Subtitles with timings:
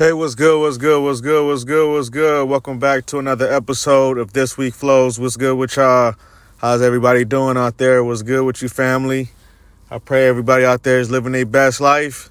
[0.00, 0.58] Hey, what's good?
[0.58, 1.02] What's good?
[1.04, 1.46] What's good?
[1.46, 1.92] What's good?
[1.92, 2.48] What's good?
[2.48, 5.20] Welcome back to another episode of This Week Flows.
[5.20, 6.14] What's good with y'all?
[6.56, 8.02] How's everybody doing out there?
[8.02, 9.28] What's good with you, family?
[9.90, 12.30] I pray everybody out there is living their best life.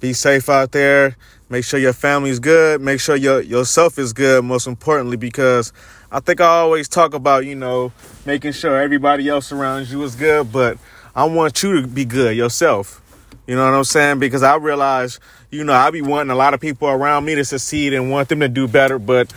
[0.00, 1.16] Be safe out there.
[1.48, 2.80] Make sure your family's good.
[2.80, 5.72] Make sure your yourself is good, most importantly, because
[6.10, 7.92] I think I always talk about, you know,
[8.26, 10.78] making sure everybody else around you is good, but
[11.14, 13.00] I want you to be good yourself.
[13.46, 14.18] You know what I'm saying?
[14.18, 15.20] Because I realize,
[15.50, 18.28] you know, I be wanting a lot of people around me to succeed and want
[18.28, 19.32] them to do better, but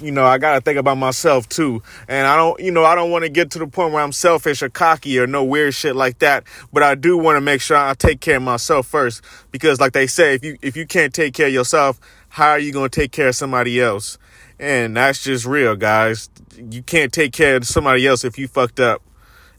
[0.00, 1.82] you know, I gotta think about myself too.
[2.08, 4.12] And I don't, you know, I don't want to get to the point where I'm
[4.12, 6.44] selfish or cocky or no weird shit like that.
[6.72, 9.92] But I do want to make sure I take care of myself first, because like
[9.92, 12.00] they say, if you if you can't take care of yourself,
[12.30, 14.18] how are you gonna take care of somebody else?
[14.58, 16.30] And that's just real, guys.
[16.56, 19.02] You can't take care of somebody else if you fucked up.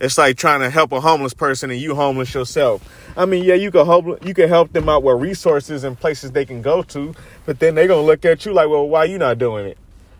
[0.03, 2.85] It's like trying to help a homeless person and you homeless yourself.
[3.15, 6.33] I mean, yeah, you can help you can help them out with resources and places
[6.33, 9.17] they can go to, but then they're gonna look at you like, well, why you
[9.17, 9.77] not doing it?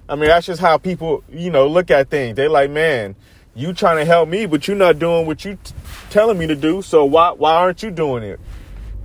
[0.08, 2.38] I mean, that's just how people, you know, look at things.
[2.38, 3.18] They like, man,
[3.56, 5.74] you trying to help me, but you're not doing what you t-
[6.10, 6.82] telling me to do.
[6.82, 8.40] So why why aren't you doing it?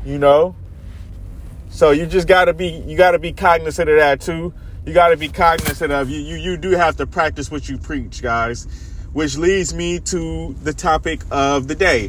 [0.05, 0.55] You know.
[1.71, 4.55] So you just gotta be you gotta be cognizant of that too.
[4.87, 8.23] You gotta be cognizant of you you you do have to practice what you preach,
[8.23, 8.88] guys
[9.19, 12.07] which leads me to the topic of the day,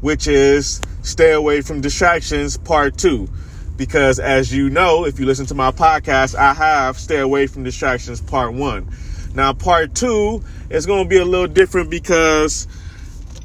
[0.00, 3.28] which is stay away from distractions part two.
[3.76, 7.64] Because as you know, if you listen to my podcast, I have stay away from
[7.64, 8.88] distractions part one.
[9.34, 12.68] Now, part two is going to be a little different because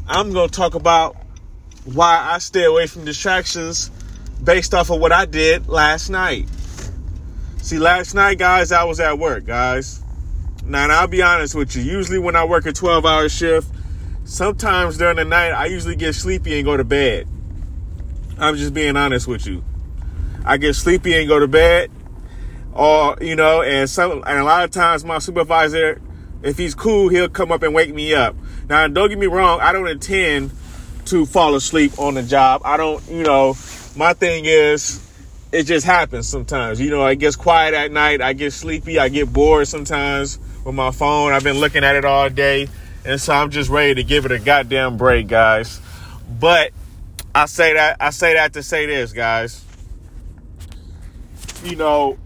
[0.08, 1.18] I'm going to talk about
[1.86, 3.90] why I stay away from distractions
[4.44, 6.48] based off of what I did last night.
[7.64, 10.04] See, last night, guys, I was at work, guys.
[10.68, 11.82] Now, and I'll be honest with you.
[11.82, 13.70] Usually, when I work a 12 hour shift,
[14.26, 17.26] sometimes during the night, I usually get sleepy and go to bed.
[18.38, 19.64] I'm just being honest with you.
[20.46, 21.90] I get sleepy and go to bed,
[22.74, 26.02] or you know, and some, and a lot of times my supervisor,
[26.44, 28.36] if he's cool, he'll come up and wake me up.
[28.70, 30.52] Now, don't get me wrong, I don't intend
[31.06, 32.62] to fall asleep on the job.
[32.66, 33.56] I don't, you know,
[33.96, 35.02] my thing is,
[35.54, 36.82] it just happens sometimes.
[36.82, 40.76] You know, I gets quiet at night, I get sleepy, I get bored sometimes with
[40.76, 41.32] my phone.
[41.32, 42.68] I've been looking at it all day.
[43.06, 45.80] And so I'm just ready to give it a goddamn break, guys.
[46.30, 46.72] But
[47.34, 49.64] I say that I say that to say this, guys.
[51.64, 52.18] You know,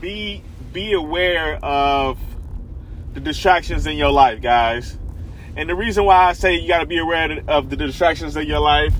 [0.00, 2.18] be be aware of
[3.12, 4.96] the distractions in your life, guys.
[5.54, 8.46] And the reason why I say you got to be aware of the distractions in
[8.46, 8.94] your life,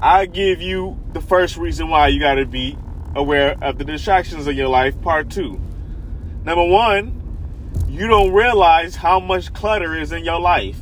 [0.00, 2.78] I give you the first reason why you got to be
[3.14, 5.60] aware of the distractions in your life, part 2.
[6.44, 7.17] Number 1,
[7.88, 10.78] you don't realize how much clutter is in your life.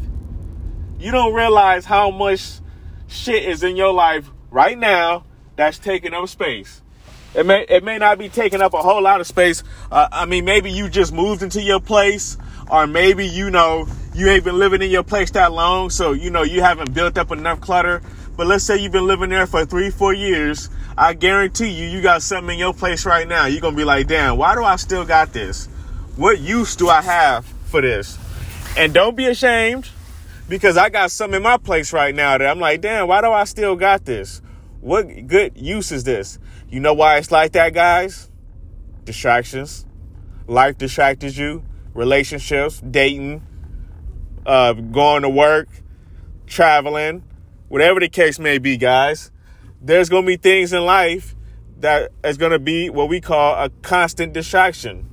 [0.99, 2.59] You don't realize how much
[3.07, 5.25] shit is in your life right now
[5.55, 6.83] that's taking up space.
[7.35, 9.63] It may it may not be taking up a whole lot of space.
[9.93, 12.39] Uh, I mean, maybe you just moved into your place,
[12.71, 16.31] or maybe you know you ain't been living in your place that long, so you
[16.31, 18.03] know you haven't built up enough clutter.
[18.37, 20.71] But let's say you've been living there for three, four years.
[20.97, 23.47] I guarantee you, you got something in your place right now.
[23.47, 25.69] You're gonna be like, damn, why do I still got this?
[26.17, 28.19] What use do I have for this?
[28.75, 29.91] And don't be ashamed
[30.49, 33.31] because I got some in my place right now that I'm like, damn, why do
[33.31, 34.41] I still got this?
[34.81, 36.39] What good use is this?
[36.71, 38.31] You know why it's like that, guys?
[39.05, 39.85] Distractions.
[40.47, 41.63] Life distracted you.
[41.93, 43.47] Relationships, dating,
[44.47, 45.69] uh, going to work,
[46.47, 47.25] traveling,
[47.69, 49.31] whatever the case may be, guys.
[49.83, 51.35] There's going to be things in life
[51.81, 55.11] that is going to be what we call a constant distraction.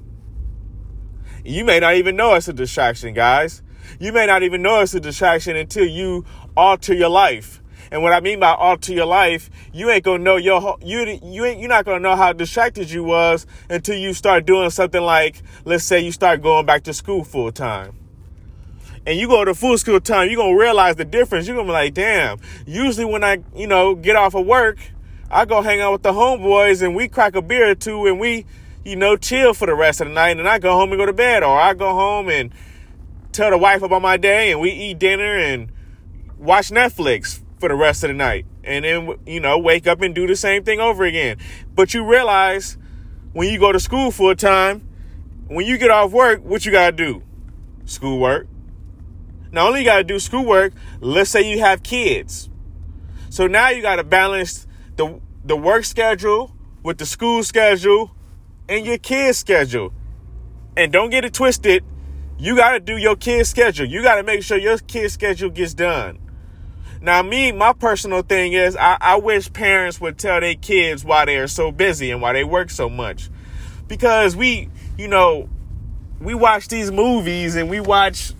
[1.43, 3.61] You may not even know it's a distraction, guys.
[3.99, 7.61] You may not even know it's a distraction until you alter your life.
[7.91, 11.45] And what I mean by alter your life, you ain't gonna know your you you
[11.45, 15.43] ain't you're not gonna know how distracted you was until you start doing something like
[15.65, 17.95] let's say you start going back to school full time.
[19.05, 21.45] And you go to full school time, you're gonna realize the difference.
[21.45, 24.77] You're gonna be like, damn, usually when I, you know, get off of work,
[25.29, 28.17] I go hang out with the homeboys and we crack a beer or two and
[28.17, 28.45] we
[28.83, 31.05] you know, chill for the rest of the night and I go home and go
[31.05, 31.43] to bed.
[31.43, 32.53] Or I go home and
[33.31, 35.71] tell the wife about my day and we eat dinner and
[36.37, 38.45] watch Netflix for the rest of the night.
[38.63, 41.37] And then, you know, wake up and do the same thing over again.
[41.73, 42.77] But you realize
[43.33, 44.87] when you go to school full time,
[45.47, 47.23] when you get off work, what you got to do?
[47.85, 48.47] Schoolwork.
[49.51, 52.49] Not only you got to do schoolwork, let's say you have kids.
[53.29, 58.15] So now you got to balance the, the work schedule with the school schedule
[58.67, 59.93] and your kid's schedule.
[60.75, 61.83] And don't get it twisted.
[62.37, 63.85] You got to do your kid's schedule.
[63.85, 66.19] You got to make sure your kid's schedule gets done.
[67.01, 71.25] Now, me, my personal thing is I, I wish parents would tell their kids why
[71.25, 73.29] they are so busy and why they work so much.
[73.87, 75.49] Because we, you know,
[76.21, 78.31] we watch these movies and we watch,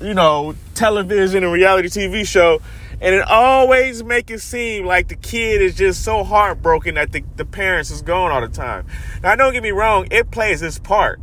[0.00, 2.60] you know, television and reality TV show,
[3.02, 7.22] and it always make it seem like the kid is just so heartbroken that the,
[7.36, 8.86] the parents is gone all the time.
[9.22, 11.20] Now, don't get me wrong, it plays its part.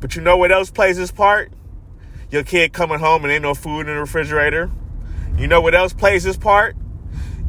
[0.00, 1.52] But you know what else plays its part?
[2.30, 4.70] Your kid coming home and ain't no food in the refrigerator
[5.38, 6.76] you know what else plays this part?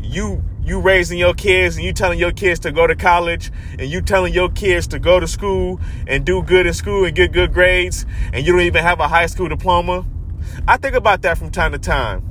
[0.02, 3.50] You you raising your kids and you telling your kids to go to college
[3.80, 7.16] and you telling your kids to go to school and do good in school and
[7.16, 10.06] get good grades and you don't even have a high school diploma.
[10.68, 12.27] I think about that from time to time.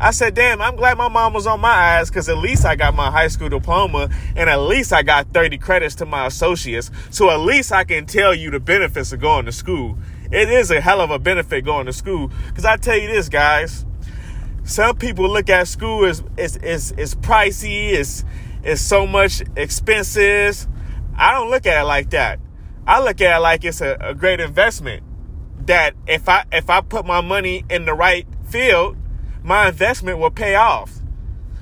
[0.00, 2.76] I said, damn, I'm glad my mom was on my ass because at least I
[2.76, 6.90] got my high school diploma and at least I got 30 credits to my associates.
[7.10, 9.98] So at least I can tell you the benefits of going to school.
[10.32, 13.28] It is a hell of a benefit going to school because I tell you this,
[13.28, 13.84] guys
[14.64, 18.24] some people look at school as it's it's, it's pricey, it's
[18.62, 20.66] it's so much expenses.
[21.16, 22.40] I don't look at it like that.
[22.86, 25.02] I look at it like it's a, a great investment.
[25.66, 28.96] That if I if I put my money in the right field,
[29.44, 30.98] my investment will pay off.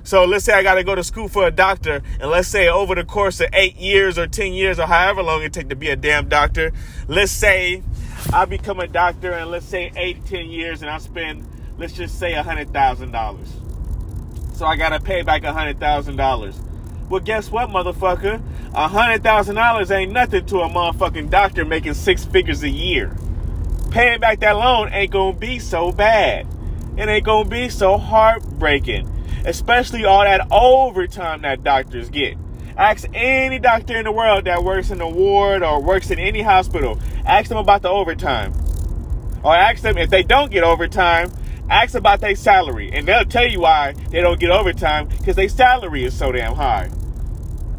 [0.05, 2.69] So let's say I got to go to school for a doctor, and let's say
[2.69, 5.76] over the course of eight years or 10 years or however long it take to
[5.76, 6.73] be a damn doctor,
[7.08, 7.82] let's say
[8.32, 11.46] I become a doctor and let's say eight, 10 years and I spend
[11.79, 14.56] let's just say a $100,000.
[14.56, 17.08] So I got to pay back a $100,000.
[17.08, 18.40] Well, guess what, motherfucker?
[18.75, 23.17] A $100,000 ain't nothing to a motherfucking doctor making six figures a year.
[23.90, 26.46] Paying back that loan ain't gonna be so bad.
[26.96, 29.08] It ain't gonna be so heartbreaking.
[29.44, 32.36] Especially all that overtime that doctors get.
[32.76, 36.42] Ask any doctor in the world that works in a ward or works in any
[36.42, 36.98] hospital.
[37.26, 38.52] Ask them about the overtime.
[39.42, 41.32] Or ask them if they don't get overtime,
[41.70, 45.48] Ask about their salary, and they'll tell you why they don't get overtime because their
[45.48, 46.90] salary is so damn high.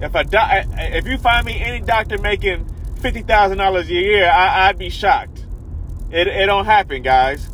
[0.02, 2.66] If a do- eh, eh, if you find me any doctor making
[3.02, 5.46] fifty thousand dollars a year, I- would be shocked.
[6.12, 7.50] It it don't happen, guys.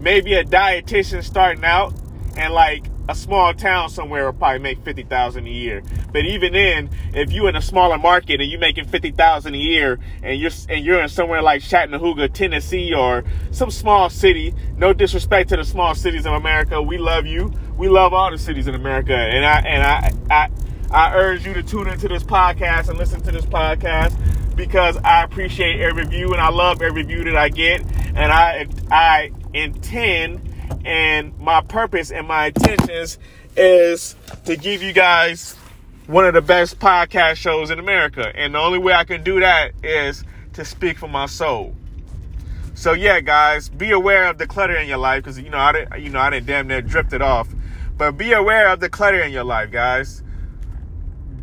[0.00, 1.94] Maybe a dietitian starting out
[2.36, 5.82] and like a small town somewhere will probably make fifty thousand a year.
[6.12, 9.58] But even then, if you in a smaller market and you're making fifty thousand a
[9.58, 14.92] year, and you're and you're in somewhere like Chattanooga, Tennessee, or some small city, no
[14.92, 17.52] disrespect to the small cities of America, we love you.
[17.76, 20.50] We love all the cities in America, and I and I I
[20.90, 24.16] I urge you to tune into this podcast and listen to this podcast
[24.56, 27.82] because I appreciate every view and I love every view that I get,
[28.14, 30.54] and I I intend
[30.84, 33.18] and my purpose and my intentions
[33.56, 35.56] is to give you guys
[36.06, 38.32] one of the best podcast shows in America.
[38.34, 40.24] And the only way I can do that is
[40.54, 41.74] to speak for my soul.
[42.74, 45.72] So yeah, guys, be aware of the clutter in your life because you know I
[45.72, 47.48] didn't, you know I didn't damn near drifted off,
[47.96, 50.22] but be aware of the clutter in your life, guys.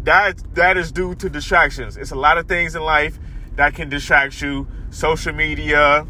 [0.03, 1.95] That that is due to distractions.
[1.95, 3.17] It's a lot of things in life
[3.55, 4.67] that can distract you.
[4.89, 6.05] Social media,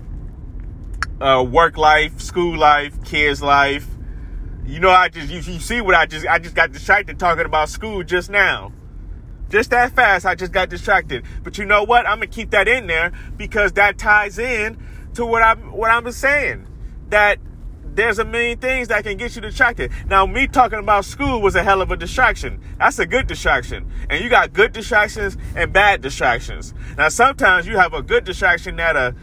[1.21, 3.87] uh, work life, school life, kids life.
[4.65, 7.45] You know, I just you, you see what I just I just got distracted talking
[7.45, 8.73] about school just now.
[9.49, 11.25] Just that fast, I just got distracted.
[11.43, 12.07] But you know what?
[12.07, 14.81] I'm gonna keep that in there because that ties in
[15.15, 16.67] to what I'm what I'm saying.
[17.09, 17.39] That
[17.93, 19.91] there's a million things that can get you distracted.
[20.07, 22.61] Now, me talking about school was a hell of a distraction.
[22.79, 23.91] That's a good distraction.
[24.09, 26.73] And you got good distractions and bad distractions.
[26.97, 29.13] Now, sometimes you have a good distraction that a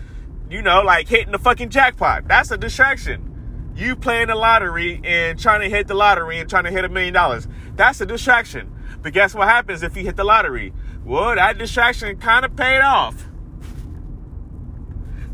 [0.50, 2.26] you know, like hitting the fucking jackpot.
[2.26, 3.72] That's a distraction.
[3.76, 6.88] You playing the lottery and trying to hit the lottery and trying to hit a
[6.88, 7.46] million dollars.
[7.76, 8.74] That's a distraction.
[9.02, 10.72] But guess what happens if you hit the lottery?
[11.04, 13.28] Well, that distraction kind of paid off.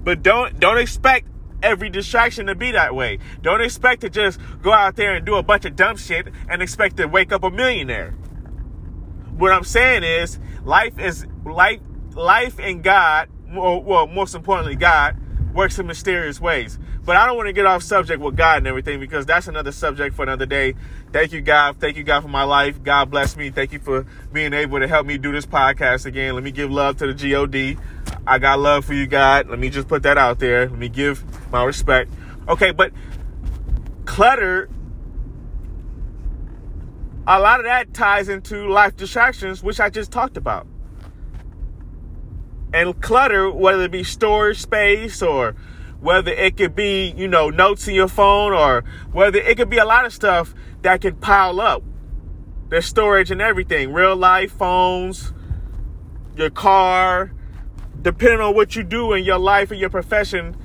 [0.03, 1.29] But don't don't expect
[1.63, 3.19] every distraction to be that way.
[3.41, 6.61] Don't expect to just go out there and do a bunch of dumb shit and
[6.61, 8.11] expect to wake up a millionaire.
[9.37, 11.81] What I'm saying is life is life
[12.15, 15.17] life and God well, most importantly, God
[15.55, 16.79] works in mysterious ways.
[17.05, 19.73] But I don't want to get off subject with God and everything because that's another
[19.73, 20.75] subject for another day.
[21.13, 21.77] Thank you, God.
[21.79, 22.83] Thank you, God, for my life.
[22.83, 23.51] God bless me.
[23.51, 26.35] Thank you for being able to help me do this podcast again.
[26.35, 27.79] Let me give love to the God.
[28.27, 29.49] I got love for you, God.
[29.49, 30.67] Let me just put that out there.
[30.69, 32.11] Let me give my respect.
[32.49, 32.93] Okay, but
[34.07, 34.71] clutter,
[37.27, 40.67] a lot of that ties into life distractions, which I just talked about
[42.75, 45.55] and clutter, whether it be storage space or
[46.01, 49.79] whether it could be, you know, notes in your phone or whether it could be
[49.79, 51.83] a lot of stuff that can pile up.
[52.69, 55.33] There's storage and everything, real life phones,
[56.37, 57.33] your car,
[58.03, 60.57] depending on what you do in your life and your profession,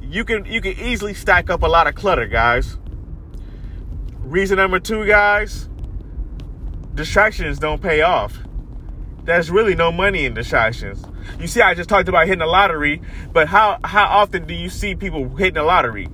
[0.00, 2.78] you can you can easily stack up a lot of clutter, guys.
[4.20, 5.68] Reason number two, guys
[6.96, 8.38] distractions don't pay off.
[9.26, 11.04] There's really no money in distractions.
[11.40, 13.02] You see, I just talked about hitting the lottery,
[13.32, 16.08] but how how often do you see people hitting the lottery?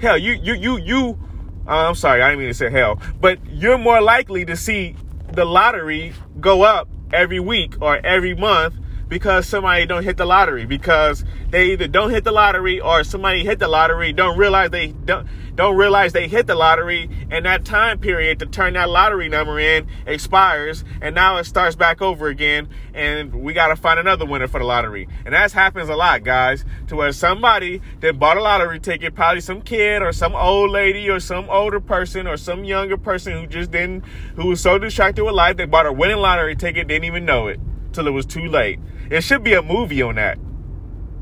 [0.00, 1.18] Hell, you you you you.
[1.66, 4.96] Uh, I'm sorry, I didn't mean to say hell, but you're more likely to see
[5.30, 8.74] the lottery go up every week or every month
[9.08, 13.44] because somebody don't hit the lottery because they either don't hit the lottery or somebody
[13.44, 15.26] hit the lottery don't realize they don't
[15.58, 19.58] don't realize they hit the lottery and that time period to turn that lottery number
[19.58, 24.24] in expires and now it starts back over again and we got to find another
[24.24, 25.08] winner for the lottery.
[25.24, 29.40] And that happens a lot guys to where somebody that bought a lottery ticket probably
[29.40, 33.48] some kid or some old lady or some older person or some younger person who
[33.48, 34.04] just didn't
[34.36, 37.48] who was so distracted with life they bought a winning lottery ticket didn't even know
[37.48, 37.58] it
[37.92, 38.78] till it was too late.
[39.10, 40.38] It should be a movie on that.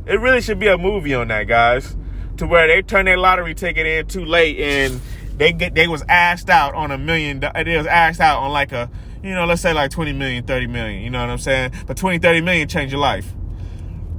[0.07, 1.97] It really should be a movie on that guys.
[2.39, 5.01] To where they turn their lottery ticket in too late and
[5.37, 8.73] they get they was asked out on a million they was asked out on like
[8.73, 8.91] a
[9.23, 11.73] you know let's say like 20 million 30 million you know what i'm saying?
[11.87, 13.33] But 20 30 million change your life.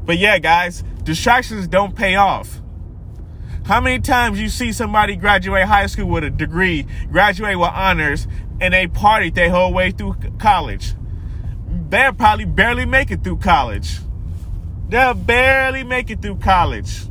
[0.06, 2.62] But yeah guys distractions don't pay off.
[3.66, 8.28] How many times you see somebody graduate high school with a degree graduate with honors
[8.60, 10.96] and they partied their whole way through college
[11.90, 14.00] they'll probably barely make it through college
[14.90, 17.06] they'll barely make it through college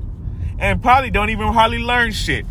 [0.59, 2.47] and probably don't even hardly learn shit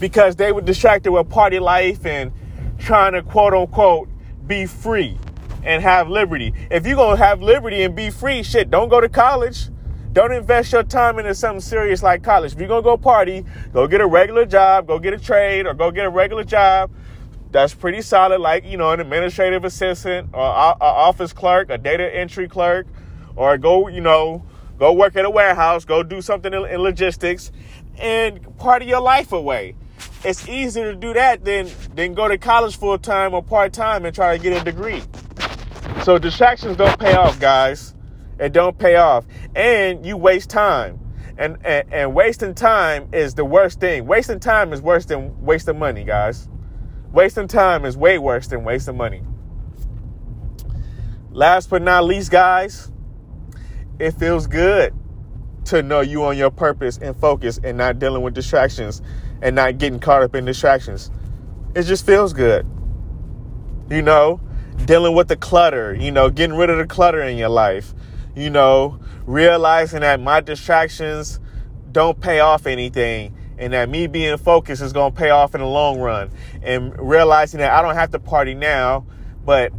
[0.00, 2.32] because they were distracted with party life and
[2.78, 4.08] trying to quote unquote
[4.46, 5.16] be free
[5.62, 6.52] and have liberty.
[6.70, 9.68] If you're gonna have liberty and be free, shit, don't go to college.
[10.12, 12.52] Don't invest your time into something serious like college.
[12.52, 15.74] If you're gonna go party, go get a regular job, go get a trade, or
[15.74, 16.90] go get a regular job
[17.52, 22.14] that's pretty solid, like you know, an administrative assistant or an office clerk, a data
[22.14, 22.86] entry clerk,
[23.36, 24.42] or go, you know,
[24.82, 27.52] Go work at a warehouse, go do something in, logistics,
[27.98, 29.76] and part of your life away.
[30.24, 34.04] It's easier to do that than than go to college full time or part time
[34.04, 35.02] and try to get a degree.
[36.02, 37.94] So distractions don't pay off, guys.
[38.40, 40.98] It don't pay off, and you waste time.
[41.38, 44.06] And, and and wasting time is the worst thing.
[44.06, 46.48] Wasting time is worse than wasting money, guys.
[47.12, 49.22] Wasting time is way worse than wasting money.
[51.30, 52.90] Last but not least, guys,
[53.98, 54.94] it feels good
[55.66, 59.02] to know you on your purpose and focus and not dealing with distractions
[59.42, 61.10] and not getting caught up in distractions.
[61.74, 62.66] It just feels good.
[63.90, 64.40] You know,
[64.86, 67.94] dealing with the clutter, you know, getting rid of the clutter in your life,
[68.34, 71.40] you know, realizing that my distractions
[71.90, 75.60] don't pay off anything and that me being focused is going to pay off in
[75.60, 76.30] the long run
[76.62, 79.06] and realizing that I don't have to party now,
[79.44, 79.72] but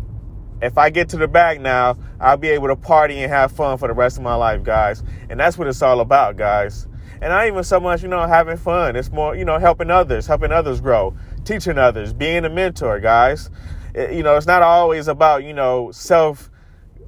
[0.61, 3.77] if I get to the back now, I'll be able to party and have fun
[3.77, 5.03] for the rest of my life, guys.
[5.29, 6.87] And that's what it's all about, guys.
[7.13, 8.95] And not even so much, you know, having fun.
[8.95, 13.49] It's more, you know, helping others, helping others grow, teaching others, being a mentor, guys.
[13.93, 16.49] It, you know, it's not always about, you know, self,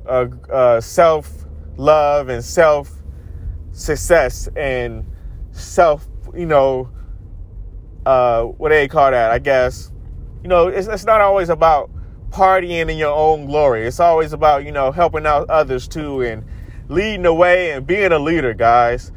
[0.05, 1.31] uh, uh, self
[1.77, 2.91] love and self
[3.71, 5.05] success and
[5.51, 6.89] self, you know,
[8.05, 9.31] uh, what they call that?
[9.31, 9.91] I guess,
[10.43, 11.89] you know, it's, it's not always about
[12.29, 13.85] partying in your own glory.
[13.87, 16.43] It's always about, you know, helping out others too and
[16.89, 19.11] leading the way and being a leader, guys.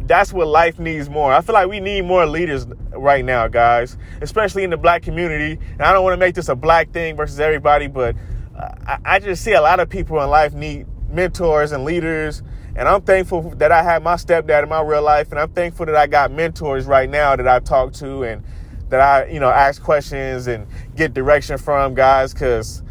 [0.00, 1.32] That's what life needs more.
[1.32, 5.58] I feel like we need more leaders right now, guys, especially in the black community.
[5.72, 8.16] And I don't want to make this a black thing versus everybody, but
[8.58, 12.42] I, I just see a lot of people in life need mentors and leaders.
[12.78, 15.32] And I'm thankful that I had my stepdad in my real life.
[15.32, 18.44] And I'm thankful that I got mentors right now that I talk to and
[18.90, 22.84] that I, you know, ask questions and get direction from guys because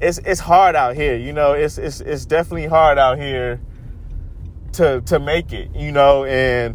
[0.00, 1.16] it's it's hard out here.
[1.16, 3.60] You know, it's it's it's definitely hard out here
[4.72, 5.72] to to make it.
[5.72, 6.74] You know, and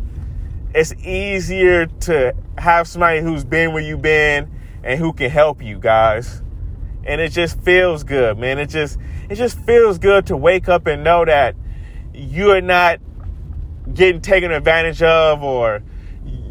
[0.74, 4.50] it's easier to have somebody who's been where you've been
[4.86, 6.42] and who can help you guys.
[7.04, 8.58] And it just feels good, man.
[8.58, 8.98] It just
[9.30, 11.58] it just feels good to wake up and know that
[12.14, 13.00] you're not
[13.94, 15.84] getting taken advantage of or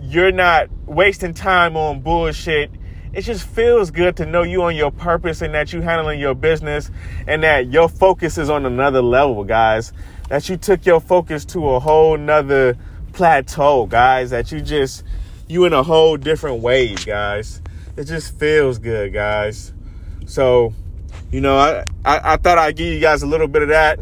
[0.03, 2.71] you're not wasting time on bullshit.
[3.13, 6.35] It just feels good to know you on your purpose and that you handling your
[6.35, 6.91] business
[7.27, 9.93] and that your focus is on another level, guys.
[10.29, 12.77] That you took your focus to a whole nother
[13.13, 14.31] plateau, guys.
[14.31, 15.05] That you just
[15.47, 17.61] you in a whole different wave, guys.
[17.97, 19.75] It just feels good, guys.
[20.25, 20.73] So,
[21.31, 23.99] you know, I, I, I thought I'd give you guys a little bit of that.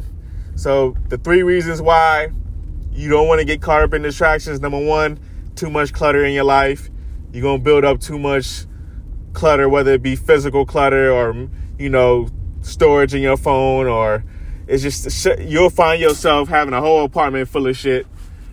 [0.61, 2.33] So the three reasons why
[2.93, 4.61] you don't want to get caught up in distractions.
[4.61, 5.19] Number one,
[5.57, 6.90] too much clutter in your life.
[7.33, 8.67] You're going to build up too much
[9.33, 11.49] clutter, whether it be physical clutter or,
[11.79, 12.29] you know,
[12.61, 14.23] storage in your phone, or
[14.69, 18.07] it's just, you'll find yourself having a whole apartment full of shit.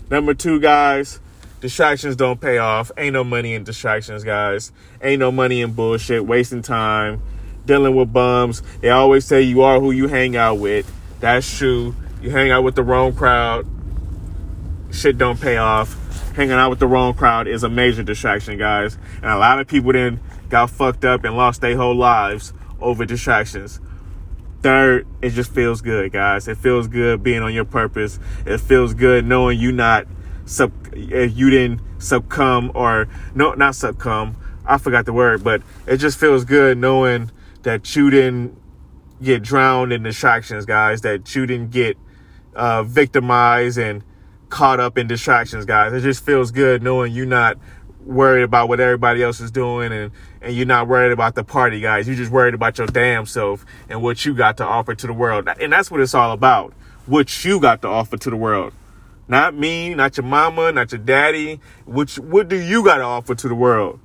[0.10, 1.20] Number two, guys,
[1.60, 2.90] distractions don't pay off.
[2.98, 4.72] Ain't no money in distractions, guys.
[5.02, 7.22] Ain't no money in bullshit, wasting time,
[7.66, 8.64] dealing with bums.
[8.80, 10.90] They always say you are who you hang out with.
[11.20, 11.96] That's true.
[12.22, 13.68] You hang out with the wrong crowd,
[14.92, 15.96] shit don't pay off.
[16.36, 18.98] Hanging out with the wrong crowd is a major distraction, guys.
[19.16, 20.20] And a lot of people then
[20.50, 23.80] got fucked up and lost their whole lives over distractions.
[24.62, 26.48] Third, it just feels good, guys.
[26.48, 28.20] It feels good being on your purpose.
[28.46, 30.08] It feels good knowing you not
[30.46, 34.38] sub if you didn't succumb or no not succumb.
[34.66, 37.32] I forgot the word, but it just feels good knowing
[37.64, 38.58] that you didn't
[39.22, 41.02] get drowned in distractions, guys.
[41.02, 41.98] That you didn't get
[42.56, 44.04] uh, victimized and
[44.50, 45.94] caught up in distractions, guys.
[45.94, 47.58] It just feels good knowing you're not
[48.08, 51.82] worried about what everybody else is doing and, and you're not worried about the party,
[51.82, 52.08] guys.
[52.08, 55.14] You're just worried about your damn self and what you got to offer to the
[55.14, 55.50] world.
[55.60, 56.74] And that's what it's all about.
[57.06, 58.74] What you got to offer to the world.
[59.28, 61.60] Not me, not your mama, not your daddy.
[61.86, 64.00] What, what do you got to offer to the world?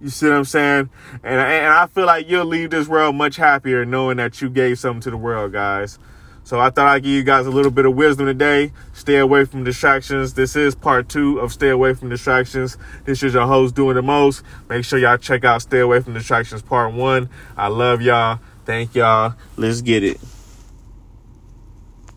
[0.00, 0.90] You see what I'm saying?
[1.24, 4.78] And, and I feel like you'll leave this world much happier knowing that you gave
[4.78, 5.98] something to the world, guys.
[6.44, 8.72] So I thought I'd give you guys a little bit of wisdom today.
[8.94, 10.32] Stay away from distractions.
[10.32, 12.78] This is part two of Stay Away from Distractions.
[13.04, 14.42] This is your host doing the most.
[14.66, 17.28] Make sure y'all check out Stay Away from Distractions part one.
[17.54, 18.40] I love y'all.
[18.64, 19.34] Thank y'all.
[19.56, 20.18] Let's get it.